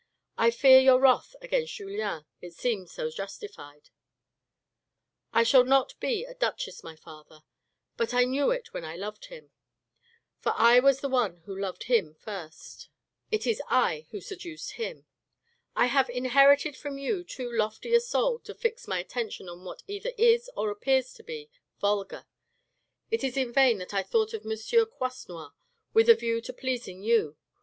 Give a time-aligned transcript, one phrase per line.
[0.35, 3.91] I fear your wrath against Julien, it seems so justified.
[5.31, 7.41] I shall not be a duchess, my father;
[7.97, 9.51] but I knew it when I loved him;
[10.39, 12.89] for I was the one who loved him first,
[13.29, 15.05] it was I who seduced him.
[15.75, 19.83] I have inherited from you too lofty a soul to fix my attention on what
[19.85, 22.25] either is or appears to be vulgar.
[23.11, 24.51] It is in vain that I thought of M.
[24.87, 25.51] Croisenois
[25.93, 27.37] with a view to pleasing you.